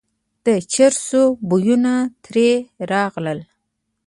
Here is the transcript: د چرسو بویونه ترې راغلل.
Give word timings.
د 0.45 0.47
چرسو 0.73 1.21
بویونه 1.49 1.93
ترې 2.25 2.49
راغلل. 2.91 3.39